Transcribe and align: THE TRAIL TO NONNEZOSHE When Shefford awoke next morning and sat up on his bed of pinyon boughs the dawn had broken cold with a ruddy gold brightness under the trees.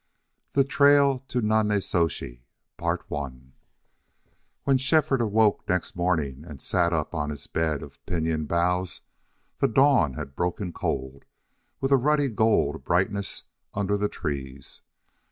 THE 0.53 0.63
TRAIL 0.63 1.19
TO 1.27 1.43
NONNEZOSHE 1.43 2.43
When 2.79 4.77
Shefford 4.77 5.21
awoke 5.21 5.69
next 5.69 5.95
morning 5.95 6.43
and 6.43 6.59
sat 6.59 6.91
up 6.91 7.13
on 7.13 7.29
his 7.29 7.45
bed 7.45 7.83
of 7.83 8.03
pinyon 8.07 8.45
boughs 8.45 9.01
the 9.59 9.67
dawn 9.67 10.13
had 10.15 10.35
broken 10.35 10.73
cold 10.73 11.25
with 11.79 11.91
a 11.91 11.97
ruddy 11.97 12.29
gold 12.29 12.83
brightness 12.83 13.43
under 13.75 13.95
the 13.95 14.09
trees. 14.09 14.81